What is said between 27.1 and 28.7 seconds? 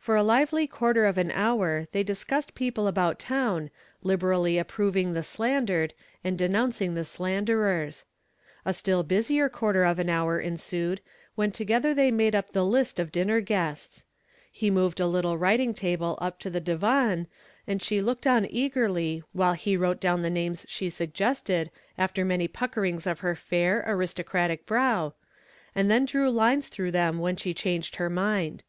when she changed her mind. Mrs.